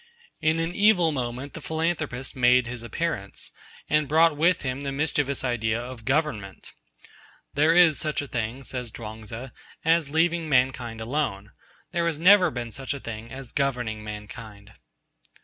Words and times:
In 0.41 0.59
an 0.59 0.73
evil 0.73 1.11
moment 1.11 1.53
the 1.53 1.61
Philanthropist 1.61 2.35
made 2.35 2.65
his 2.65 2.81
appearance, 2.81 3.51
and 3.87 4.07
brought 4.07 4.35
with 4.35 4.63
him 4.63 4.81
the 4.81 4.91
mischievous 4.91 5.43
idea 5.43 5.79
of 5.79 6.05
Government. 6.05 6.73
'There 7.53 7.75
is 7.75 7.99
such 7.99 8.19
a 8.19 8.25
thing,' 8.27 8.63
says 8.63 8.89
Chuang 8.89 9.25
Tzu, 9.25 9.49
'as 9.85 10.09
leaving 10.09 10.49
mankind 10.49 11.01
alone: 11.01 11.51
there 11.91 12.07
has 12.07 12.17
never 12.17 12.49
been 12.49 12.71
such 12.71 12.95
a 12.95 12.99
thing 12.99 13.31
as 13.31 13.51
governing 13.51 14.03
mankind.' 14.03 14.73